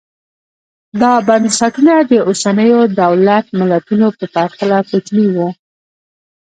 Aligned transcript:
دا 1.01 1.13
بنسټونه 1.27 1.93
د 2.09 2.13
اوسنیو 2.27 2.81
دولت 3.01 3.45
ملتونو 3.59 4.07
په 4.17 4.25
پرتله 4.33 4.77
کوچني 4.89 5.27
وو 5.35 5.49